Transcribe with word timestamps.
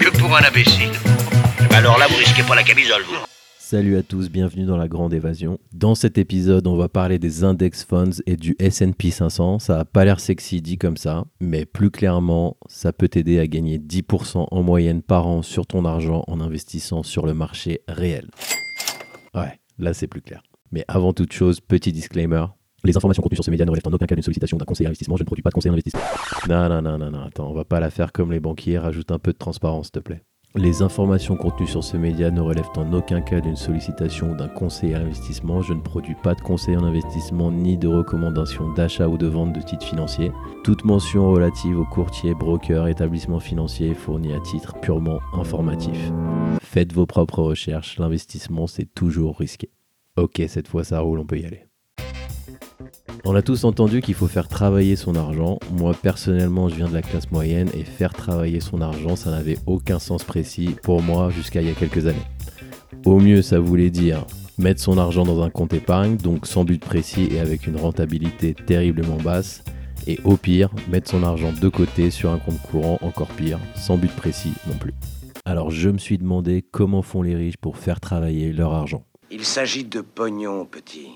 un 0.00 0.44
imbécile. 0.44 0.90
Alors 1.70 1.98
là, 1.98 2.06
vous 2.08 2.16
risquez 2.16 2.42
pas 2.42 2.54
la 2.54 2.62
camisole. 2.62 3.02
Salut 3.58 3.96
à 3.96 4.02
tous, 4.02 4.30
bienvenue 4.30 4.64
dans 4.64 4.76
la 4.76 4.88
Grande 4.88 5.12
Évasion. 5.12 5.58
Dans 5.72 5.94
cet 5.94 6.16
épisode, 6.18 6.66
on 6.66 6.76
va 6.76 6.88
parler 6.88 7.18
des 7.18 7.44
index 7.44 7.84
funds 7.84 8.22
et 8.26 8.36
du 8.36 8.56
S&P 8.58 9.10
500. 9.10 9.58
Ça 9.58 9.80
a 9.80 9.84
pas 9.84 10.04
l'air 10.04 10.20
sexy 10.20 10.62
dit 10.62 10.78
comme 10.78 10.96
ça, 10.96 11.24
mais 11.40 11.66
plus 11.66 11.90
clairement, 11.90 12.56
ça 12.68 12.92
peut 12.92 13.08
t'aider 13.08 13.38
à 13.38 13.46
gagner 13.46 13.78
10% 13.78 14.46
en 14.50 14.62
moyenne 14.62 15.02
par 15.02 15.26
an 15.26 15.42
sur 15.42 15.66
ton 15.66 15.84
argent 15.84 16.24
en 16.28 16.40
investissant 16.40 17.02
sur 17.02 17.26
le 17.26 17.34
marché 17.34 17.80
réel. 17.88 18.30
Ouais, 19.34 19.58
là 19.78 19.92
c'est 19.92 20.06
plus 20.06 20.22
clair. 20.22 20.42
Mais 20.70 20.84
avant 20.88 21.12
toute 21.12 21.32
chose, 21.32 21.60
petit 21.60 21.92
disclaimer. 21.92 22.44
Les 22.84 22.96
informations 22.96 23.22
contenues 23.22 23.36
sur 23.36 23.44
ce 23.44 23.50
média 23.50 23.66
ne 23.66 23.70
relèvent 23.70 23.86
en 23.86 23.92
aucun 23.92 24.06
cas 24.06 24.14
d'une 24.14 24.22
sollicitation 24.22 24.56
d'un 24.56 24.64
conseiller 24.64 24.86
investissement. 24.86 25.16
Je 25.16 25.22
ne 25.22 25.26
produis 25.26 25.42
pas 25.42 25.50
de 25.50 25.54
conseil 25.54 25.72
investissement. 25.72 26.00
Non, 26.48 26.68
non, 26.68 26.80
non, 26.80 26.96
non, 26.98 27.10
non, 27.10 27.22
attends, 27.22 27.50
on 27.50 27.54
va 27.54 27.64
pas 27.64 27.80
la 27.80 27.90
faire 27.90 28.12
comme 28.12 28.30
les 28.30 28.40
banquiers. 28.40 28.78
Rajoute 28.78 29.10
un 29.10 29.18
peu 29.18 29.32
de 29.32 29.38
transparence, 29.38 29.86
s'il 29.86 29.92
te 29.92 29.98
plaît. 29.98 30.22
Les 30.54 30.80
informations 30.80 31.36
contenues 31.36 31.68
sur 31.68 31.84
ce 31.84 31.98
média 31.98 32.30
ne 32.30 32.40
relèvent 32.40 32.70
en 32.76 32.90
aucun 32.94 33.20
cas 33.20 33.40
d'une 33.40 33.54
sollicitation 33.54 34.32
ou 34.32 34.34
d'un 34.34 34.48
conseil 34.48 34.94
à 34.94 35.00
investissement. 35.00 35.60
Je 35.60 35.74
ne 35.74 35.80
produis 35.80 36.14
pas 36.22 36.34
de 36.34 36.40
conseil 36.40 36.76
en 36.76 36.84
investissement 36.84 37.52
ni 37.52 37.76
de 37.76 37.86
recommandations 37.86 38.72
d'achat 38.72 39.08
ou 39.08 39.18
de 39.18 39.26
vente 39.26 39.52
de 39.52 39.60
titres 39.60 39.86
financiers. 39.86 40.32
Toute 40.64 40.84
mention 40.84 41.30
relative 41.30 41.78
aux 41.78 41.84
courtiers, 41.84 42.34
brokers, 42.34 42.88
établissements 42.88 43.40
financiers 43.40 43.90
est 43.90 43.94
fournie 43.94 44.32
à 44.32 44.40
titre 44.40 44.74
purement 44.80 45.20
informatif. 45.34 46.10
Faites 46.62 46.94
vos 46.94 47.06
propres 47.06 47.42
recherches, 47.42 47.98
l'investissement 47.98 48.66
c'est 48.66 48.92
toujours 48.94 49.38
risqué. 49.38 49.70
Ok, 50.16 50.42
cette 50.48 50.68
fois 50.68 50.82
ça 50.82 51.00
roule, 51.00 51.18
on 51.18 51.26
peut 51.26 51.38
y 51.38 51.44
aller. 51.44 51.67
On 53.24 53.34
a 53.34 53.42
tous 53.42 53.64
entendu 53.64 54.00
qu'il 54.00 54.14
faut 54.14 54.28
faire 54.28 54.48
travailler 54.48 54.96
son 54.96 55.14
argent. 55.16 55.58
Moi 55.72 55.94
personnellement, 56.00 56.68
je 56.68 56.76
viens 56.76 56.88
de 56.88 56.94
la 56.94 57.02
classe 57.02 57.30
moyenne 57.30 57.68
et 57.74 57.84
faire 57.84 58.12
travailler 58.12 58.60
son 58.60 58.80
argent, 58.80 59.16
ça 59.16 59.30
n'avait 59.30 59.58
aucun 59.66 59.98
sens 59.98 60.24
précis 60.24 60.76
pour 60.82 61.02
moi 61.02 61.30
jusqu'à 61.30 61.60
il 61.60 61.68
y 61.68 61.70
a 61.70 61.74
quelques 61.74 62.06
années. 62.06 62.16
Au 63.04 63.18
mieux, 63.18 63.42
ça 63.42 63.58
voulait 63.58 63.90
dire 63.90 64.26
mettre 64.58 64.80
son 64.80 64.98
argent 64.98 65.24
dans 65.24 65.42
un 65.42 65.50
compte 65.50 65.72
épargne, 65.72 66.16
donc 66.16 66.46
sans 66.46 66.64
but 66.64 66.80
précis 66.80 67.28
et 67.30 67.40
avec 67.40 67.66
une 67.66 67.76
rentabilité 67.76 68.54
terriblement 68.54 69.16
basse. 69.16 69.62
Et 70.06 70.18
au 70.24 70.36
pire, 70.36 70.70
mettre 70.88 71.10
son 71.10 71.22
argent 71.22 71.52
de 71.52 71.68
côté 71.68 72.10
sur 72.10 72.30
un 72.30 72.38
compte 72.38 72.60
courant, 72.62 72.98
encore 73.02 73.28
pire, 73.28 73.58
sans 73.76 73.98
but 73.98 74.14
précis 74.14 74.52
non 74.66 74.74
plus. 74.74 74.94
Alors 75.44 75.70
je 75.70 75.90
me 75.90 75.98
suis 75.98 76.18
demandé 76.18 76.62
comment 76.62 77.02
font 77.02 77.22
les 77.22 77.34
riches 77.34 77.56
pour 77.56 77.78
faire 77.78 78.00
travailler 78.00 78.52
leur 78.52 78.72
argent. 78.72 79.04
Il 79.30 79.44
s'agit 79.44 79.84
de 79.84 80.00
pognon, 80.00 80.64
petit. 80.64 81.08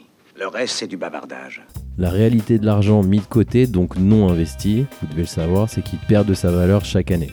Le 0.43 0.49
reste, 0.49 0.75
c'est 0.79 0.89
du 0.89 0.97
bavardage. 0.97 1.63
La 1.99 2.11
réalité 2.11 2.59
de 2.59 2.67
l'argent 2.67 3.05
mis 3.05 3.21
de 3.21 3.25
côté, 3.27 3.69
donc 3.69 3.97
non 3.97 4.29
investi, 4.29 4.87
vous 5.01 5.07
devez 5.07 5.21
le 5.21 5.29
savoir, 5.29 5.71
c'est 5.71 5.83
qu'il 5.83 6.01
perd 6.01 6.27
de 6.27 6.35
sa 6.35 6.51
valeur 6.51 6.85
chaque 6.85 7.13
année, 7.13 7.31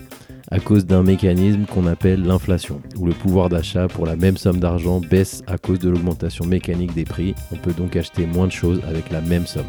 à 0.51 0.59
cause 0.59 0.85
d'un 0.85 1.01
mécanisme 1.01 1.65
qu'on 1.65 1.87
appelle 1.87 2.21
l'inflation, 2.21 2.83
où 2.97 3.07
le 3.07 3.13
pouvoir 3.13 3.49
d'achat 3.49 3.87
pour 3.87 4.05
la 4.05 4.15
même 4.15 4.37
somme 4.37 4.59
d'argent 4.59 4.99
baisse 4.99 5.41
à 5.47 5.57
cause 5.57 5.79
de 5.79 5.89
l'augmentation 5.89 6.45
mécanique 6.45 6.93
des 6.93 7.03
prix. 7.03 7.33
On 7.51 7.55
peut 7.55 7.73
donc 7.73 7.95
acheter 7.95 8.27
moins 8.27 8.45
de 8.45 8.51
choses 8.51 8.79
avec 8.87 9.09
la 9.09 9.21
même 9.21 9.47
somme. 9.47 9.65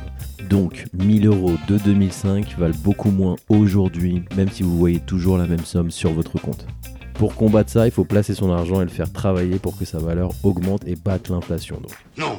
Donc 0.50 0.84
1000 0.92 1.26
euros 1.26 1.54
de 1.66 1.78
2005 1.78 2.58
valent 2.58 2.76
beaucoup 2.84 3.10
moins 3.10 3.36
aujourd'hui, 3.48 4.22
même 4.36 4.50
si 4.50 4.62
vous 4.62 4.76
voyez 4.76 5.00
toujours 5.00 5.38
la 5.38 5.46
même 5.46 5.64
somme 5.64 5.90
sur 5.90 6.12
votre 6.12 6.38
compte. 6.38 6.66
Pour 7.14 7.34
combattre 7.34 7.70
ça, 7.70 7.86
il 7.86 7.90
faut 7.90 8.04
placer 8.04 8.34
son 8.34 8.52
argent 8.52 8.82
et 8.82 8.84
le 8.84 8.90
faire 8.90 9.10
travailler 9.10 9.58
pour 9.58 9.78
que 9.78 9.86
sa 9.86 9.98
valeur 9.98 10.32
augmente 10.42 10.86
et 10.86 10.94
batte 10.94 11.30
l'inflation. 11.30 11.80
donc. 11.80 11.92
Non. 12.18 12.38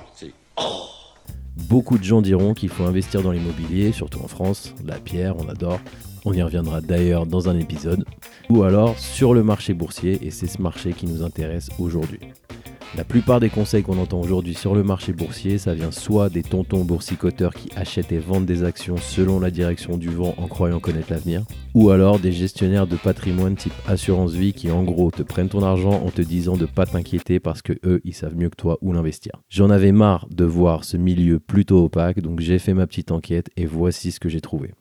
Beaucoup 1.68 1.98
de 1.98 2.04
gens 2.04 2.22
diront 2.22 2.54
qu'il 2.54 2.70
faut 2.70 2.84
investir 2.84 3.22
dans 3.22 3.32
l'immobilier, 3.32 3.92
surtout 3.92 4.20
en 4.24 4.28
France, 4.28 4.74
la 4.86 5.00
pierre, 5.00 5.36
on 5.38 5.48
adore. 5.48 5.80
On 6.26 6.34
y 6.34 6.42
reviendra 6.42 6.82
d'ailleurs 6.82 7.26
dans 7.26 7.50
un 7.50 7.58
épisode. 7.58 8.06
Ou 8.50 8.64
alors 8.64 9.00
sur 9.00 9.34
le 9.34 9.44
marché 9.44 9.74
boursier, 9.74 10.20
et 10.26 10.32
c'est 10.32 10.48
ce 10.48 10.62
marché 10.62 10.94
qui 10.94 11.08
nous 11.08 11.24
intéresse 11.24 11.70
aujourd'hui. 11.80 12.20
La 12.98 13.06
plupart 13.06 13.40
des 13.40 13.50
conseils 13.50 13.84
qu'on 13.84 13.98
entend 14.00 14.20
aujourd'hui 14.20 14.54
sur 14.54 14.76
le 14.76 14.84
marché 14.84 15.14
boursier, 15.14 15.58
ça 15.58 15.74
vient 15.74 15.92
soit 15.92 16.30
des 16.30 16.44
tontons 16.44 16.84
boursicoteurs 16.84 17.54
qui 17.54 17.70
achètent 17.78 18.12
et 18.12 18.20
vendent 18.20 18.46
des 18.46 18.66
actions 18.66 18.98
selon 18.98 19.40
la 19.40 19.50
direction 19.50 19.98
du 19.98 20.10
vent 20.10 20.36
en 20.38 20.48
croyant 20.48 20.82
connaître 20.82 21.10
l'avenir, 21.10 21.46
ou 21.74 21.92
alors 21.92 22.20
des 22.20 22.34
gestionnaires 22.34 22.88
de 22.88 22.98
patrimoine 22.98 23.56
type 23.56 23.72
assurance 23.88 24.34
vie 24.34 24.52
qui 24.52 24.72
en 24.72 24.84
gros 24.84 25.10
te 25.10 25.24
prennent 25.24 25.48
ton 25.48 25.64
argent 25.64 26.04
en 26.06 26.10
te 26.12 26.22
disant 26.22 26.58
de 26.58 26.66
pas 26.66 26.86
t'inquiéter 26.86 27.40
parce 27.40 27.62
que 27.62 27.74
eux 27.86 28.02
ils 28.04 28.14
savent 28.14 28.36
mieux 28.36 28.50
que 28.50 28.58
toi 28.58 28.78
où 28.82 28.92
l'investir. 28.92 29.32
J'en 29.48 29.70
avais 29.70 29.94
marre 29.94 30.28
de 30.30 30.44
voir 30.44 30.84
ce 30.84 30.98
milieu 30.98 31.40
plutôt 31.40 31.86
opaque, 31.86 32.20
donc 32.20 32.42
j'ai 32.42 32.60
fait 32.60 32.74
ma 32.74 32.88
petite 32.88 33.12
enquête 33.12 33.50
et 33.56 33.66
voici 33.66 34.12
ce 34.12 34.20
que 34.20 34.28
j'ai 34.28 34.42
trouvé. 34.42 34.74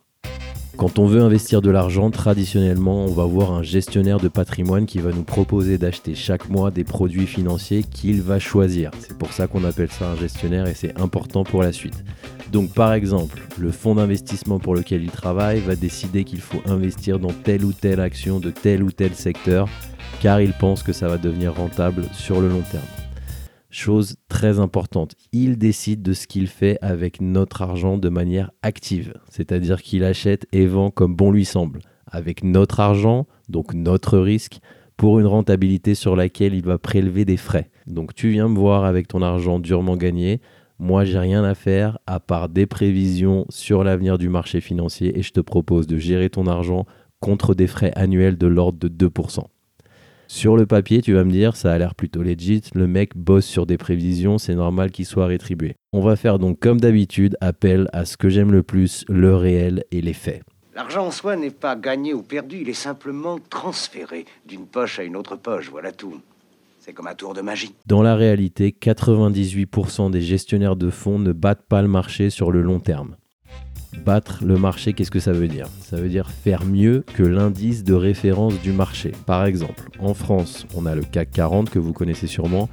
Quand 0.81 0.99
on 0.99 1.05
veut 1.05 1.21
investir 1.21 1.61
de 1.61 1.69
l'argent, 1.71 2.11
traditionnellement, 2.11 3.05
on 3.05 3.13
va 3.13 3.27
voir 3.27 3.53
un 3.53 3.63
gestionnaire 3.63 4.19
de 4.19 4.29
patrimoine 4.29 4.87
qui 4.87 4.99
va 4.99 5.11
nous 5.11 5.25
proposer 5.25 5.77
d'acheter 5.77 6.15
chaque 6.15 6.49
mois 6.49 6.71
des 6.71 6.85
produits 6.85 7.27
financiers 7.27 7.83
qu'il 7.83 8.23
va 8.23 8.39
choisir. 8.39 8.91
C'est 8.99 9.19
pour 9.19 9.35
ça 9.35 9.47
qu'on 9.47 9.65
appelle 9.65 9.91
ça 9.91 10.13
un 10.13 10.17
gestionnaire 10.17 10.67
et 10.67 10.73
c'est 10.73 10.99
important 10.99 11.45
pour 11.45 11.63
la 11.63 11.73
suite. 11.73 12.03
Donc 12.51 12.73
par 12.73 12.95
exemple, 12.95 13.43
le 13.59 13.73
fonds 13.73 13.97
d'investissement 13.97 14.59
pour 14.59 14.75
lequel 14.75 15.03
il 15.03 15.11
travaille 15.11 15.61
va 15.61 15.77
décider 15.77 16.25
qu'il 16.25 16.41
faut 16.41 16.63
investir 16.65 17.19
dans 17.19 17.29
telle 17.29 17.67
ou 17.67 17.75
telle 17.75 18.01
action 18.01 18.41
de 18.41 18.49
tel 18.49 18.83
ou 18.83 18.91
tel 18.91 19.15
secteur 19.15 19.69
car 20.23 20.41
il 20.41 20.55
pense 20.55 20.83
que 20.83 20.95
ça 20.95 21.09
va 21.09 21.19
devenir 21.19 21.57
rentable 21.57 22.05
sur 22.15 22.41
le 22.41 22.49
long 22.49 22.63
terme. 22.73 23.00
Chose 23.73 24.17
très 24.29 24.59
importante, 24.59 25.15
il 25.31 25.57
décide 25.57 26.03
de 26.03 26.13
ce 26.13 26.27
qu'il 26.27 26.49
fait 26.49 26.77
avec 26.83 27.21
notre 27.21 27.63
argent 27.63 27.99
de 27.99 28.09
manière 28.09 28.51
active, 28.63 29.15
c'est-à-dire 29.29 29.81
qu'il 29.81 30.03
achète 30.03 30.49
et 30.51 30.67
vend 30.67 30.91
comme 30.91 31.15
bon 31.15 31.31
lui 31.31 31.45
semble, 31.45 31.79
avec 32.09 32.43
notre 32.43 32.81
argent, 32.81 33.29
donc 33.49 33.73
notre 33.73 34.19
risque, 34.19 34.59
pour 34.97 35.21
une 35.21 35.27
rentabilité 35.27 35.95
sur 35.95 36.17
laquelle 36.17 36.53
il 36.53 36.65
va 36.65 36.79
prélever 36.79 37.25
des 37.25 37.37
frais. 37.37 37.71
Donc 37.87 38.13
tu 38.13 38.31
viens 38.31 38.49
me 38.49 38.59
voir 38.59 38.85
avec 38.85 39.07
ton 39.07 39.23
argent 39.23 39.61
durement 39.61 39.97
gagné, 39.97 40.41
moi 40.81 41.05
j'ai 41.05 41.21
rien 41.21 41.45
à 41.45 41.55
faire 41.55 42.01
à 42.09 42.19
part 42.19 42.49
des 42.49 42.67
prévisions 42.67 43.47
sur 43.51 43.85
l'avenir 43.85 44.19
du 44.19 44.29
marché 44.29 44.61
financier 44.61 45.17
et 45.17 45.23
je 45.23 45.31
te 45.31 45.41
propose 45.41 45.87
de 45.87 45.97
gérer 45.97 46.29
ton 46.29 46.49
argent 46.49 46.87
contre 47.21 47.55
des 47.55 47.69
frais 47.69 47.93
annuels 47.95 48.37
de 48.37 48.49
l'ordre 48.49 48.81
de 48.81 49.09
2%. 49.09 49.45
Sur 50.33 50.57
le 50.57 50.65
papier, 50.65 51.03
tu 51.03 51.13
vas 51.13 51.25
me 51.25 51.33
dire, 51.33 51.57
ça 51.57 51.73
a 51.73 51.77
l'air 51.77 51.97
plutôt 51.97 52.23
legit, 52.23 52.63
le 52.73 52.87
mec 52.87 53.17
bosse 53.17 53.45
sur 53.45 53.67
des 53.67 53.77
prévisions, 53.77 54.39
c'est 54.39 54.55
normal 54.55 54.93
qu'il 54.93 55.05
soit 55.05 55.27
rétribué. 55.27 55.75
On 55.93 56.03
va 56.03 56.15
faire 56.15 56.39
donc 56.39 56.61
comme 56.61 56.81
d'habitude 56.81 57.37
appel 57.41 57.89
à 57.93 58.05
ce 58.05 58.17
que 58.17 58.29
j'aime 58.29 58.53
le 58.53 58.63
plus, 58.63 59.05
le 59.09 59.35
réel 59.35 59.83
et 59.91 60.01
les 60.01 60.13
faits. 60.13 60.45
L'argent 60.77 61.05
en 61.05 61.11
soi 61.11 61.35
n'est 61.35 61.51
pas 61.51 61.75
gagné 61.75 62.15
ou 62.15 62.23
perdu, 62.23 62.59
il 62.61 62.69
est 62.69 62.75
simplement 62.75 63.41
transféré 63.51 64.25
d'une 64.47 64.67
poche 64.67 65.01
à 65.01 65.03
une 65.03 65.17
autre 65.17 65.35
poche, 65.35 65.69
voilà 65.69 65.91
tout. 65.91 66.21
C'est 66.79 66.93
comme 66.93 67.09
un 67.09 67.15
tour 67.17 67.35
de 67.35 67.41
magie. 67.41 67.75
Dans 67.87 68.01
la 68.01 68.15
réalité, 68.15 68.73
98% 68.81 70.13
des 70.13 70.23
gestionnaires 70.23 70.77
de 70.77 70.91
fonds 70.91 71.19
ne 71.19 71.33
battent 71.33 71.67
pas 71.69 71.83
le 71.83 71.89
marché 71.89 72.31
sur 72.31 72.53
le 72.53 72.63
long 72.63 72.79
terme. 72.79 73.17
Battre 74.05 74.45
le 74.45 74.57
marché, 74.57 74.93
qu'est-ce 74.93 75.11
que 75.11 75.21
ça 75.21 75.33
veut 75.33 75.49
dire? 75.49 75.67
Ça 75.81 75.97
veut 75.97 76.09
dire 76.09 76.31
faire 76.31 76.65
mieux 76.65 77.05
que 77.15 77.23
l'indice 77.23 77.85
de 77.85 77.95
référence 77.95 78.61
du 78.63 78.73
marché. 78.73 79.13
Par 79.27 79.45
exemple, 79.45 79.89
en 79.99 80.15
France, 80.15 80.67
on 80.75 80.87
a 80.87 80.95
le 80.95 81.03
CAC 81.03 81.31
40 81.33 81.71
que 81.71 81.79
vous 81.79 81.93
connaissez 81.93 82.27
sûrement, 82.27 82.69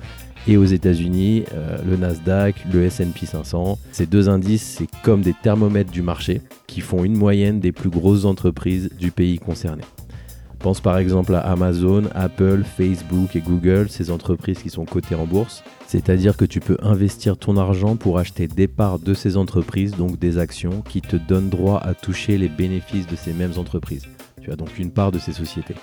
et 0.47 0.56
aux 0.56 0.65
États-Unis, 0.65 1.44
euh, 1.53 1.77
le 1.86 1.97
Nasdaq, 1.97 2.56
le 2.71 2.86
S&P 2.86 3.25
500. 3.25 3.77
Ces 3.92 4.06
deux 4.06 4.30
indices, 4.30 4.63
c'est 4.63 4.88
comme 5.03 5.21
des 5.21 5.33
thermomètres 5.33 5.92
du 5.92 6.01
marché 6.01 6.42
qui 6.68 6.81
font 6.81 7.03
une 7.03 7.18
moyenne 7.18 7.59
des 7.59 7.71
plus 7.71 7.89
grosses 7.89 8.25
entreprises 8.25 8.89
du 8.97 9.12
pays 9.12 9.39
concerné. 9.39 9.83
Pense 10.68 10.81
par 10.81 10.98
exemple 10.98 11.34
à 11.34 11.40
Amazon, 11.40 12.04
Apple, 12.14 12.66
Facebook 12.66 13.38
et 13.38 13.40
Google, 13.40 13.88
ces 13.88 14.12
entreprises 14.12 14.62
qui 14.62 14.69
sont 14.69 14.84
cotées 14.84 15.16
en 15.16 15.25
bourse. 15.25 15.64
C'est-à-dire 15.88 16.36
que 16.36 16.44
tu 16.44 16.60
peux 16.60 16.75
investir 16.81 17.38
ton 17.38 17.56
argent 17.56 17.96
pour 17.96 18.19
acheter 18.19 18.50
des 18.50 18.68
parts 18.68 19.00
de 19.00 19.14
ces 19.14 19.38
entreprises, 19.38 19.96
donc 19.96 20.19
des 20.19 20.38
actions, 20.38 20.81
qui 20.81 21.00
te 21.00 21.16
donnent 21.16 21.48
droit 21.48 21.80
à 21.80 21.94
toucher 21.94 22.38
les 22.38 22.50
bénéfices 22.50 23.08
de 23.08 23.16
ces 23.16 23.31
mêmes 23.31 23.54
entreprises. 23.56 24.08
Tu 24.42 24.52
as 24.52 24.58
donc 24.58 24.78
une 24.78 24.92
part 24.92 25.14
de 25.14 25.19
ces 25.19 25.31
sociétés. 25.31 25.75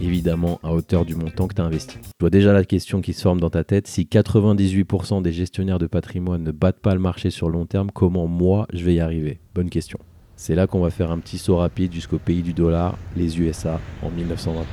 Évidemment, 0.00 0.58
à 0.64 0.72
hauteur 0.72 1.04
du 1.04 1.14
montant 1.14 1.46
que 1.46 1.54
tu 1.54 1.62
as 1.62 1.64
investi. 1.64 1.98
Tu 2.00 2.10
vois 2.18 2.30
déjà 2.30 2.52
la 2.52 2.64
question 2.64 3.00
qui 3.00 3.12
se 3.12 3.22
forme 3.22 3.38
dans 3.38 3.48
ta 3.48 3.62
tête. 3.62 3.86
Si 3.86 4.08
98% 4.10 5.22
des 5.22 5.30
gestionnaires 5.30 5.78
de 5.78 5.86
patrimoine 5.86 6.42
ne 6.42 6.50
battent 6.50 6.80
pas 6.80 6.94
le 6.94 7.00
marché 7.00 7.30
sur 7.30 7.48
long 7.48 7.66
terme, 7.66 7.92
comment 7.92 8.26
moi 8.26 8.66
je 8.72 8.84
vais 8.84 8.94
y 8.94 9.00
arriver? 9.00 9.38
Bonne 9.54 9.70
question. 9.70 10.00
C'est 10.44 10.56
là 10.56 10.66
qu'on 10.66 10.80
va 10.80 10.90
faire 10.90 11.12
un 11.12 11.20
petit 11.20 11.38
saut 11.38 11.58
rapide 11.58 11.92
jusqu'au 11.92 12.18
pays 12.18 12.42
du 12.42 12.52
dollar, 12.52 12.98
les 13.14 13.38
USA, 13.38 13.78
en 14.02 14.10
1929. 14.10 14.66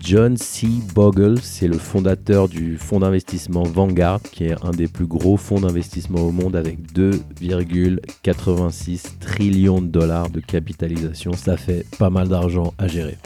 John 0.00 0.36
C. 0.36 0.68
Bogle, 0.94 1.40
c'est 1.40 1.66
le 1.66 1.78
fondateur 1.78 2.50
du 2.50 2.76
fonds 2.76 3.00
d'investissement 3.00 3.62
Vanguard, 3.62 4.20
qui 4.20 4.44
est 4.44 4.54
un 4.62 4.72
des 4.72 4.86
plus 4.86 5.06
gros 5.06 5.38
fonds 5.38 5.60
d'investissement 5.60 6.20
au 6.20 6.30
monde 6.30 6.56
avec 6.56 6.92
2,86 6.92 9.18
trillions 9.18 9.80
de 9.80 9.86
dollars 9.86 10.28
de 10.28 10.40
capitalisation. 10.40 11.32
Ça 11.32 11.56
fait 11.56 11.86
pas 11.98 12.10
mal 12.10 12.28
d'argent 12.28 12.74
à 12.76 12.86
gérer. 12.86 13.16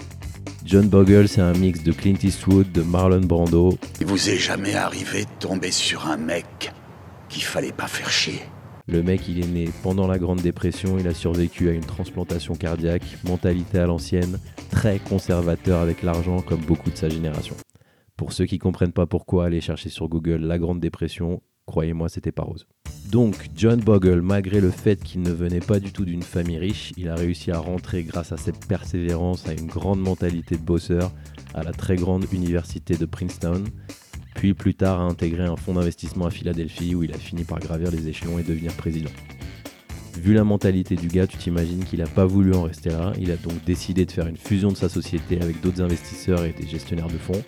John 0.64 0.88
Bogle, 0.88 1.26
c'est 1.26 1.40
un 1.40 1.54
mix 1.54 1.82
de 1.82 1.90
Clint 1.90 2.18
Eastwood, 2.22 2.70
de 2.70 2.82
Marlon 2.82 3.22
Brando. 3.22 3.76
Il 4.00 4.06
vous 4.06 4.30
est 4.30 4.38
jamais 4.38 4.76
arrivé 4.76 5.24
de 5.24 5.30
tomber 5.40 5.72
sur 5.72 6.06
un 6.06 6.16
mec 6.16 6.72
qu'il 7.28 7.42
fallait 7.42 7.72
pas 7.72 7.88
faire 7.88 8.08
chier 8.08 8.40
Le 8.90 9.04
mec, 9.04 9.28
il 9.28 9.38
est 9.38 9.46
né 9.46 9.70
pendant 9.84 10.08
la 10.08 10.18
Grande 10.18 10.42
Dépression, 10.42 10.98
il 10.98 11.06
a 11.06 11.14
survécu 11.14 11.68
à 11.68 11.72
une 11.72 11.84
transplantation 11.84 12.56
cardiaque, 12.56 13.04
mentalité 13.22 13.78
à 13.78 13.86
l'ancienne, 13.86 14.40
très 14.68 14.98
conservateur 14.98 15.78
avec 15.78 16.02
l'argent 16.02 16.42
comme 16.42 16.60
beaucoup 16.62 16.90
de 16.90 16.96
sa 16.96 17.08
génération. 17.08 17.54
Pour 18.16 18.32
ceux 18.32 18.46
qui 18.46 18.58
comprennent 18.58 18.90
pas 18.90 19.06
pourquoi, 19.06 19.44
aller 19.44 19.60
chercher 19.60 19.90
sur 19.90 20.08
Google 20.08 20.40
la 20.40 20.58
Grande 20.58 20.80
Dépression, 20.80 21.40
croyez-moi, 21.66 22.08
c'était 22.08 22.32
pas 22.32 22.42
rose. 22.42 22.66
Donc, 23.12 23.48
John 23.54 23.78
Bogle, 23.78 24.22
malgré 24.22 24.60
le 24.60 24.72
fait 24.72 25.00
qu'il 25.00 25.22
ne 25.22 25.30
venait 25.30 25.60
pas 25.60 25.78
du 25.78 25.92
tout 25.92 26.04
d'une 26.04 26.24
famille 26.24 26.58
riche, 26.58 26.92
il 26.96 27.08
a 27.08 27.14
réussi 27.14 27.52
à 27.52 27.60
rentrer 27.60 28.02
grâce 28.02 28.32
à 28.32 28.36
cette 28.36 28.66
persévérance, 28.66 29.46
à 29.46 29.52
une 29.52 29.68
grande 29.68 30.00
mentalité 30.00 30.56
de 30.56 30.62
bosseur, 30.62 31.12
à 31.54 31.62
la 31.62 31.72
très 31.72 31.94
grande 31.94 32.26
université 32.32 32.96
de 32.96 33.06
Princeton, 33.06 33.62
puis 34.40 34.54
plus 34.54 34.74
tard 34.74 35.00
a 35.00 35.02
intégré 35.02 35.44
un 35.44 35.54
fonds 35.54 35.74
d'investissement 35.74 36.24
à 36.24 36.30
Philadelphie 36.30 36.94
où 36.94 37.02
il 37.02 37.12
a 37.12 37.18
fini 37.18 37.44
par 37.44 37.58
gravir 37.58 37.90
les 37.90 38.08
échelons 38.08 38.38
et 38.38 38.42
devenir 38.42 38.72
président. 38.72 39.10
Vu 40.16 40.32
la 40.32 40.44
mentalité 40.44 40.96
du 40.96 41.08
gars, 41.08 41.26
tu 41.26 41.36
t'imagines 41.36 41.84
qu'il 41.84 41.98
n'a 41.98 42.06
pas 42.06 42.24
voulu 42.24 42.54
en 42.54 42.62
rester 42.62 42.88
là. 42.88 43.12
Il 43.20 43.30
a 43.32 43.36
donc 43.36 43.62
décidé 43.66 44.06
de 44.06 44.10
faire 44.10 44.26
une 44.26 44.38
fusion 44.38 44.70
de 44.70 44.78
sa 44.78 44.88
société 44.88 45.42
avec 45.42 45.60
d'autres 45.60 45.82
investisseurs 45.82 46.46
et 46.46 46.54
des 46.54 46.66
gestionnaires 46.66 47.08
de 47.08 47.18
fonds. 47.18 47.42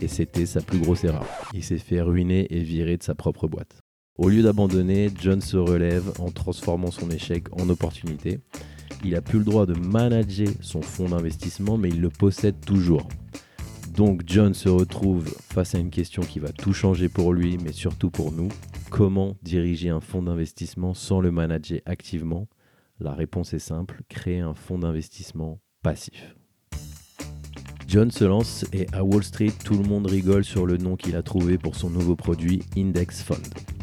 Et 0.00 0.06
c'était 0.06 0.46
sa 0.46 0.60
plus 0.60 0.78
grosse 0.78 1.02
erreur. 1.02 1.26
Il 1.52 1.64
s'est 1.64 1.78
fait 1.78 2.00
ruiner 2.00 2.46
et 2.50 2.62
virer 2.62 2.96
de 2.96 3.02
sa 3.02 3.16
propre 3.16 3.48
boîte. 3.48 3.80
Au 4.16 4.28
lieu 4.28 4.44
d'abandonner, 4.44 5.10
John 5.20 5.40
se 5.40 5.56
relève 5.56 6.12
en 6.20 6.30
transformant 6.30 6.92
son 6.92 7.10
échec 7.10 7.46
en 7.60 7.68
opportunité. 7.70 8.38
Il 9.04 9.16
a 9.16 9.20
plus 9.20 9.40
le 9.40 9.44
droit 9.44 9.66
de 9.66 9.74
manager 9.74 10.50
son 10.60 10.80
fonds 10.80 11.08
d'investissement, 11.08 11.76
mais 11.76 11.88
il 11.88 12.00
le 12.00 12.10
possède 12.10 12.60
toujours. 12.64 13.08
Donc 13.96 14.24
John 14.26 14.52
se 14.52 14.68
retrouve 14.68 15.24
face 15.40 15.74
à 15.74 15.78
une 15.78 15.88
question 15.88 16.22
qui 16.22 16.38
va 16.38 16.52
tout 16.52 16.74
changer 16.74 17.08
pour 17.08 17.32
lui, 17.32 17.56
mais 17.56 17.72
surtout 17.72 18.10
pour 18.10 18.30
nous. 18.30 18.48
Comment 18.90 19.36
diriger 19.42 19.88
un 19.88 20.02
fonds 20.02 20.22
d'investissement 20.22 20.92
sans 20.92 21.20
le 21.20 21.30
manager 21.30 21.80
activement? 21.86 22.46
La 23.00 23.14
réponse 23.14 23.54
est 23.54 23.58
simple, 23.58 24.02
créer 24.10 24.40
un 24.40 24.54
fonds 24.54 24.78
d'investissement 24.78 25.60
passif. 25.82 26.36
John 27.88 28.10
se 28.10 28.24
lance 28.24 28.66
et 28.74 28.86
à 28.92 29.02
Wall 29.02 29.24
Street, 29.24 29.52
tout 29.64 29.78
le 29.78 29.88
monde 29.88 30.06
rigole 30.06 30.44
sur 30.44 30.66
le 30.66 30.76
nom 30.76 30.96
qu'il 30.96 31.16
a 31.16 31.22
trouvé 31.22 31.56
pour 31.56 31.74
son 31.74 31.88
nouveau 31.88 32.16
produit 32.16 32.62
Index 32.76 33.22
Fund. 33.22 33.75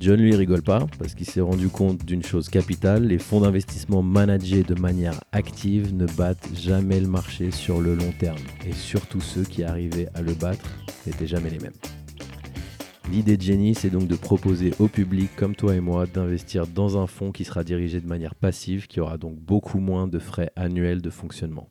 John 0.00 0.18
lui 0.18 0.34
rigole 0.34 0.62
pas 0.62 0.86
parce 0.98 1.14
qu'il 1.14 1.26
s'est 1.26 1.42
rendu 1.42 1.68
compte 1.68 2.06
d'une 2.06 2.22
chose 2.22 2.48
capitale, 2.48 3.06
les 3.06 3.18
fonds 3.18 3.42
d'investissement 3.42 4.02
managés 4.02 4.62
de 4.62 4.74
manière 4.74 5.20
active 5.32 5.94
ne 5.94 6.06
battent 6.06 6.48
jamais 6.54 7.00
le 7.00 7.06
marché 7.06 7.50
sur 7.50 7.82
le 7.82 7.94
long 7.94 8.10
terme 8.18 8.38
et 8.66 8.72
surtout 8.72 9.20
ceux 9.20 9.42
qui 9.42 9.62
arrivaient 9.62 10.08
à 10.14 10.22
le 10.22 10.32
battre 10.32 10.70
n'étaient 11.06 11.26
jamais 11.26 11.50
les 11.50 11.58
mêmes. 11.58 11.74
L'idée 13.12 13.36
de 13.36 13.42
Jenny, 13.42 13.74
c'est 13.74 13.90
donc 13.90 14.08
de 14.08 14.16
proposer 14.16 14.72
au 14.78 14.88
public 14.88 15.36
comme 15.36 15.54
toi 15.54 15.74
et 15.74 15.80
moi 15.80 16.06
d'investir 16.06 16.66
dans 16.66 16.96
un 16.96 17.06
fonds 17.06 17.30
qui 17.30 17.44
sera 17.44 17.62
dirigé 17.62 18.00
de 18.00 18.08
manière 18.08 18.34
passive, 18.34 18.86
qui 18.86 19.00
aura 19.00 19.18
donc 19.18 19.38
beaucoup 19.38 19.80
moins 19.80 20.08
de 20.08 20.18
frais 20.18 20.50
annuels 20.56 21.02
de 21.02 21.10
fonctionnement. 21.10 21.68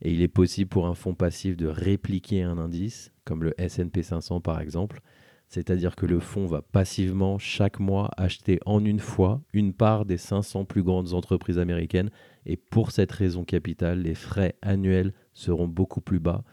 Et 0.00 0.12
il 0.12 0.22
est 0.22 0.28
possible 0.28 0.70
pour 0.70 0.86
un 0.86 0.94
fonds 0.94 1.14
passif 1.14 1.54
de 1.54 1.66
répliquer 1.66 2.44
un 2.44 2.56
indice, 2.56 3.12
comme 3.26 3.42
le 3.42 3.52
SP 3.60 4.00
500 4.00 4.40
par 4.40 4.58
exemple, 4.58 5.02
c'est-à-dire 5.48 5.96
que 5.96 6.06
le 6.06 6.20
fonds 6.20 6.46
va 6.46 6.62
passivement 6.62 7.38
chaque 7.38 7.80
mois 7.80 8.10
acheter 8.16 8.60
en 8.66 8.84
une 8.84 9.00
fois 9.00 9.40
une 9.52 9.72
part 9.72 10.04
des 10.04 10.18
500 10.18 10.64
plus 10.64 10.82
grandes 10.82 11.14
entreprises 11.14 11.58
américaines 11.58 12.10
et 12.46 12.56
pour 12.56 12.90
cette 12.92 13.12
raison 13.12 13.44
capitale, 13.44 14.02
les 14.02 14.14
frais 14.14 14.54
annuels 14.62 15.12
seront 15.32 15.66
beaucoup 15.68 16.00
plus 16.00 16.20
bas. 16.20 16.44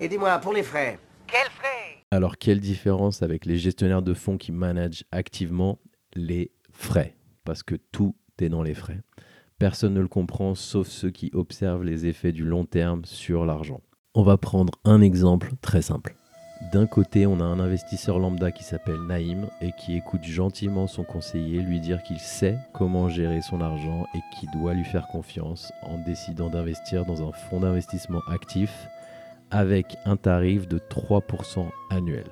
Et 0.00 0.08
dis-moi, 0.08 0.38
pour 0.38 0.52
les 0.52 0.62
frais, 0.62 0.98
Quel 1.26 1.50
frais? 1.50 2.04
Alors 2.12 2.38
quelle 2.38 2.60
différence 2.60 3.22
avec 3.22 3.46
les 3.46 3.58
gestionnaires 3.58 4.02
de 4.02 4.14
fonds 4.14 4.38
qui 4.38 4.52
managent 4.52 5.04
activement 5.10 5.80
les 6.14 6.52
frais? 6.70 7.16
Parce 7.44 7.62
que 7.62 7.74
tout 7.74 8.14
est 8.38 8.48
dans 8.48 8.62
les 8.62 8.74
frais. 8.74 9.00
Personne 9.58 9.94
ne 9.94 10.00
le 10.00 10.08
comprend 10.08 10.54
sauf 10.54 10.86
ceux 10.86 11.10
qui 11.10 11.30
observent 11.32 11.82
les 11.82 12.06
effets 12.06 12.32
du 12.32 12.44
long 12.44 12.64
terme 12.64 13.04
sur 13.04 13.46
l'argent. 13.46 13.80
On 14.14 14.22
va 14.22 14.36
prendre 14.36 14.74
un 14.84 15.00
exemple 15.00 15.52
très 15.60 15.82
simple. 15.82 16.14
D'un 16.60 16.86
côté, 16.86 17.26
on 17.26 17.38
a 17.40 17.44
un 17.44 17.60
investisseur 17.60 18.18
lambda 18.18 18.50
qui 18.50 18.64
s'appelle 18.64 19.00
Naïm 19.06 19.46
et 19.60 19.72
qui 19.72 19.94
écoute 19.94 20.24
gentiment 20.24 20.86
son 20.86 21.04
conseiller 21.04 21.60
lui 21.60 21.80
dire 21.80 22.02
qu'il 22.02 22.18
sait 22.18 22.56
comment 22.72 23.08
gérer 23.08 23.42
son 23.42 23.60
argent 23.60 24.06
et 24.14 24.20
qu'il 24.34 24.50
doit 24.50 24.72
lui 24.72 24.84
faire 24.84 25.06
confiance 25.08 25.70
en 25.82 25.98
décidant 25.98 26.48
d'investir 26.48 27.04
dans 27.04 27.28
un 27.28 27.32
fonds 27.32 27.60
d'investissement 27.60 28.20
actif 28.28 28.70
avec 29.50 29.96
un 30.06 30.16
tarif 30.16 30.66
de 30.66 30.78
3% 30.78 31.68
annuel. 31.90 32.24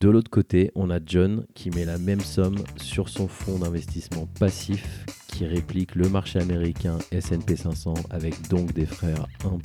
De 0.00 0.08
l'autre 0.08 0.30
côté, 0.30 0.70
on 0.74 0.90
a 0.90 0.98
John 1.04 1.46
qui 1.54 1.70
met 1.70 1.84
la 1.84 1.98
même 1.98 2.20
somme 2.20 2.56
sur 2.76 3.08
son 3.08 3.28
fonds 3.28 3.58
d'investissement 3.58 4.26
passif 4.40 5.04
qui 5.28 5.46
réplique 5.46 5.94
le 5.94 6.08
marché 6.08 6.38
américain 6.38 6.98
SP 7.12 7.56
500 7.56 7.94
avec 8.10 8.48
donc 8.48 8.72
des 8.72 8.86
frais 8.86 9.14
à 9.14 9.48
1%. 9.48 9.58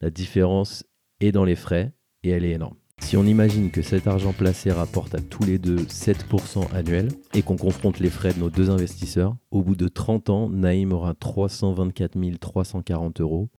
La 0.00 0.10
différence 0.10 0.84
est 1.20 1.32
dans 1.32 1.44
les 1.44 1.56
frais 1.56 1.92
et 2.22 2.30
elle 2.30 2.44
est 2.44 2.52
énorme. 2.52 2.76
Si 3.04 3.18
on 3.18 3.26
imagine 3.26 3.70
que 3.70 3.82
cet 3.82 4.06
argent 4.06 4.32
placé 4.32 4.72
rapporte 4.72 5.14
à 5.14 5.20
tous 5.20 5.44
les 5.44 5.58
deux 5.58 5.76
7% 5.76 6.72
annuel 6.72 7.08
et 7.34 7.42
qu'on 7.42 7.58
confronte 7.58 8.00
les 8.00 8.08
frais 8.08 8.32
de 8.32 8.38
nos 8.38 8.48
deux 8.48 8.70
investisseurs, 8.70 9.36
au 9.50 9.62
bout 9.62 9.76
de 9.76 9.88
30 9.88 10.30
ans, 10.30 10.48
Naïm 10.48 10.90
aura 10.90 11.12
324 11.12 12.16
340 12.40 13.20
euros 13.20 13.50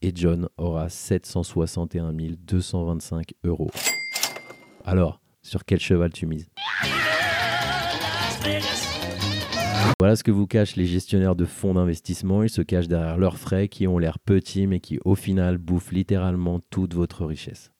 et 0.00 0.12
John 0.14 0.48
aura 0.56 0.88
761 0.88 2.12
225 2.12 3.34
euros. 3.42 3.70
Alors, 4.84 5.20
sur 5.42 5.64
quel 5.64 5.80
cheval 5.80 6.12
tu 6.12 6.24
mises? 6.26 6.48
Voilà 10.00 10.16
ce 10.16 10.22
que 10.22 10.30
vous 10.30 10.46
cachent 10.46 10.76
les 10.76 10.86
gestionnaires 10.86 11.36
de 11.36 11.44
fonds 11.44 11.74
d'investissement. 11.74 12.42
Ils 12.42 12.50
se 12.50 12.62
cachent 12.62 12.88
derrière 12.88 13.18
leurs 13.18 13.36
frais 13.36 13.68
qui 13.68 13.86
ont 13.86 13.98
l'air 13.98 14.18
petits 14.18 14.66
mais 14.66 14.80
qui 14.80 14.98
au 15.04 15.14
final 15.14 15.58
bouffent 15.58 15.92
littéralement 15.92 16.60
toute 16.70 16.94
votre 16.94 17.26
richesse. 17.26 17.72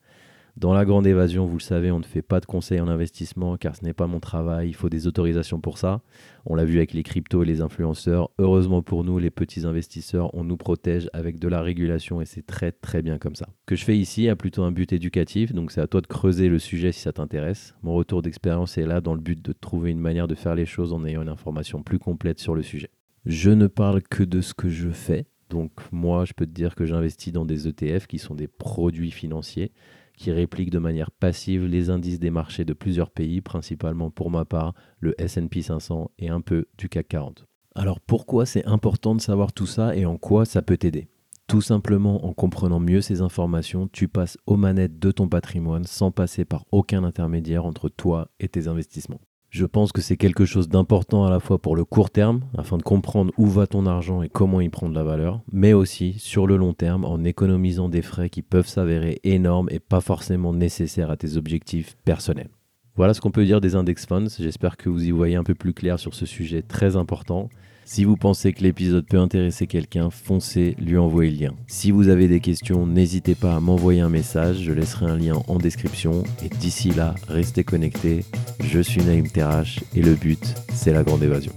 Dans 0.59 0.73
la 0.73 0.83
grande 0.83 1.07
évasion, 1.07 1.45
vous 1.45 1.55
le 1.55 1.63
savez, 1.63 1.89
on 1.89 1.99
ne 1.99 2.03
fait 2.03 2.21
pas 2.21 2.41
de 2.41 2.45
conseils 2.45 2.81
en 2.81 2.89
investissement 2.89 3.55
car 3.55 3.77
ce 3.77 3.85
n'est 3.85 3.93
pas 3.93 4.07
mon 4.07 4.19
travail, 4.19 4.67
il 4.67 4.73
faut 4.73 4.89
des 4.89 5.07
autorisations 5.07 5.61
pour 5.61 5.77
ça. 5.77 6.01
On 6.45 6.53
l'a 6.53 6.65
vu 6.65 6.79
avec 6.79 6.91
les 6.91 7.01
cryptos 7.01 7.43
et 7.43 7.45
les 7.45 7.61
influenceurs. 7.61 8.29
Heureusement 8.39 8.81
pour 8.81 9.05
nous, 9.05 9.19
les 9.19 9.29
petits 9.29 9.65
investisseurs, 9.65 10.35
on 10.35 10.43
nous 10.43 10.57
protège 10.57 11.09
avec 11.13 11.39
de 11.39 11.47
la 11.47 11.61
régulation 11.61 12.19
et 12.19 12.25
c'est 12.25 12.45
très 12.45 12.73
très 12.73 13.01
bien 13.01 13.19
comme 13.19 13.35
ça. 13.35 13.47
Ce 13.61 13.65
que 13.67 13.77
je 13.77 13.85
fais 13.85 13.97
ici 13.97 14.27
a 14.27 14.35
plutôt 14.35 14.63
un 14.63 14.73
but 14.73 14.91
éducatif, 14.91 15.53
donc 15.53 15.71
c'est 15.71 15.79
à 15.79 15.87
toi 15.87 16.01
de 16.01 16.07
creuser 16.07 16.49
le 16.49 16.59
sujet 16.59 16.91
si 16.91 16.99
ça 16.99 17.13
t'intéresse. 17.13 17.73
Mon 17.81 17.93
retour 17.93 18.21
d'expérience 18.21 18.77
est 18.77 18.85
là 18.85 18.99
dans 18.99 19.13
le 19.13 19.21
but 19.21 19.41
de 19.41 19.53
trouver 19.53 19.91
une 19.91 20.01
manière 20.01 20.27
de 20.27 20.35
faire 20.35 20.55
les 20.55 20.65
choses 20.65 20.91
en 20.91 21.05
ayant 21.05 21.21
une 21.21 21.29
information 21.29 21.83
plus 21.83 21.99
complète 21.99 22.41
sur 22.41 22.53
le 22.53 22.63
sujet. 22.63 22.89
Je 23.25 23.51
ne 23.51 23.67
parle 23.67 24.01
que 24.01 24.23
de 24.23 24.41
ce 24.41 24.53
que 24.53 24.67
je 24.67 24.89
fais. 24.89 25.25
Donc 25.49 25.71
moi, 25.93 26.25
je 26.25 26.33
peux 26.33 26.45
te 26.45 26.51
dire 26.51 26.75
que 26.75 26.85
j'investis 26.85 27.31
dans 27.31 27.45
des 27.45 27.69
ETF 27.69 28.07
qui 28.07 28.19
sont 28.19 28.35
des 28.35 28.49
produits 28.49 29.11
financiers 29.11 29.71
qui 30.19 30.31
répliquent 30.31 30.69
de 30.69 30.79
manière 30.79 31.11
passive 31.11 31.65
les 31.65 31.89
indices 31.89 32.19
des 32.19 32.29
marchés 32.29 32.65
de 32.65 32.73
plusieurs 32.73 33.09
pays, 33.09 33.39
principalement 33.39 34.11
pour 34.11 34.29
ma 34.29 34.45
part 34.45 34.75
le 34.99 35.15
SP 35.17 35.61
500 35.61 36.11
et 36.19 36.29
un 36.29 36.41
peu 36.41 36.65
du 36.77 36.89
CAC 36.89 37.07
40. 37.07 37.45
Alors 37.73 38.01
pourquoi 38.01 38.45
c'est 38.45 38.65
important 38.65 39.15
de 39.15 39.21
savoir 39.21 39.53
tout 39.53 39.65
ça 39.65 39.95
et 39.95 40.05
en 40.05 40.17
quoi 40.17 40.45
ça 40.45 40.61
peut 40.61 40.77
t'aider? 40.77 41.07
Tout 41.47 41.61
simplement 41.61 42.25
en 42.25 42.33
comprenant 42.33 42.81
mieux 42.81 43.01
ces 43.01 43.21
informations, 43.21 43.87
tu 43.87 44.07
passes 44.09 44.37
aux 44.45 44.57
manettes 44.57 44.99
de 44.99 45.11
ton 45.11 45.29
patrimoine 45.29 45.85
sans 45.85 46.11
passer 46.11 46.43
par 46.43 46.65
aucun 46.71 47.03
intermédiaire 47.05 47.65
entre 47.65 47.87
toi 47.87 48.29
et 48.41 48.49
tes 48.49 48.67
investissements. 48.67 49.21
Je 49.49 49.65
pense 49.65 49.91
que 49.91 50.01
c'est 50.01 50.15
quelque 50.15 50.45
chose 50.45 50.69
d'important 50.69 51.25
à 51.25 51.31
la 51.31 51.39
fois 51.39 51.57
pour 51.57 51.75
le 51.75 51.83
court 51.83 52.11
terme, 52.11 52.41
afin 52.55 52.77
de 52.77 52.83
comprendre 52.83 53.33
où 53.35 53.47
va 53.47 53.65
ton 53.65 53.87
argent 53.87 54.21
et 54.21 54.29
comment 54.29 54.61
il 54.61 54.69
prend 54.69 54.87
de 54.87 54.93
la 54.93 55.03
valeur, 55.03 55.41
mais 55.51 55.73
aussi 55.73 56.13
sur 56.19 56.45
le 56.45 56.55
long 56.55 56.73
terme 56.73 57.03
en 57.03 57.23
économisant 57.23 57.89
des 57.89 58.03
frais 58.03 58.29
qui 58.29 58.43
peuvent 58.43 58.67
s'avérer 58.67 59.19
énormes 59.23 59.67
et 59.71 59.79
pas 59.79 60.01
forcément 60.01 60.53
nécessaires 60.53 61.09
à 61.09 61.17
tes 61.17 61.35
objectifs 61.35 61.97
personnels. 62.05 62.49
Voilà 62.95 63.15
ce 63.15 63.21
qu'on 63.21 63.31
peut 63.31 63.45
dire 63.45 63.59
des 63.59 63.75
index 63.75 64.05
funds. 64.05 64.27
J'espère 64.39 64.77
que 64.77 64.87
vous 64.87 65.05
y 65.05 65.11
voyez 65.11 65.35
un 65.35 65.43
peu 65.43 65.55
plus 65.55 65.73
clair 65.73 65.97
sur 65.97 66.13
ce 66.13 66.27
sujet 66.27 66.61
très 66.61 66.95
important. 66.95 67.49
Si 67.85 68.03
vous 68.03 68.17
pensez 68.17 68.53
que 68.53 68.61
l'épisode 68.61 69.07
peut 69.07 69.17
intéresser 69.17 69.65
quelqu'un, 69.65 70.11
foncez 70.11 70.75
lui 70.79 70.99
envoyer 70.99 71.31
le 71.31 71.37
lien. 71.45 71.53
Si 71.65 71.89
vous 71.89 72.09
avez 72.09 72.27
des 72.27 72.39
questions, 72.39 72.85
n'hésitez 72.85 73.33
pas 73.33 73.55
à 73.55 73.59
m'envoyer 73.59 74.01
un 74.01 74.09
message, 74.09 74.59
je 74.61 74.73
laisserai 74.73 75.07
un 75.07 75.17
lien 75.17 75.41
en 75.47 75.57
description. 75.57 76.23
Et 76.43 76.49
d'ici 76.49 76.91
là, 76.91 77.15
restez 77.27 77.63
connectés. 77.63 78.25
Je 78.63 78.79
suis 78.79 79.01
Naïm 79.01 79.27
Terrache 79.27 79.79
et 79.95 80.01
le 80.01 80.13
but, 80.15 80.55
c'est 80.73 80.93
la 80.93 81.03
grande 81.03 81.23
évasion. 81.23 81.53